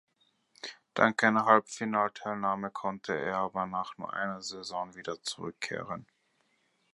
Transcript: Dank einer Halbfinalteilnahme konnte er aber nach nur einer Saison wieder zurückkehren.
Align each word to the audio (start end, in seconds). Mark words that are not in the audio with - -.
Dank 0.95 1.23
einer 1.23 1.45
Halbfinalteilnahme 1.45 2.71
konnte 2.71 3.13
er 3.15 3.37
aber 3.37 3.67
nach 3.67 3.99
nur 3.99 4.11
einer 4.11 4.41
Saison 4.41 4.95
wieder 4.95 5.21
zurückkehren. 5.21 6.07